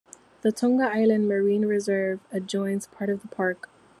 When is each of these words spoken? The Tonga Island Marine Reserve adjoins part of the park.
The 0.41 0.51
Tonga 0.51 0.85
Island 0.85 1.27
Marine 1.27 1.67
Reserve 1.67 2.21
adjoins 2.31 2.87
part 2.87 3.11
of 3.11 3.21
the 3.21 3.27
park. 3.27 3.69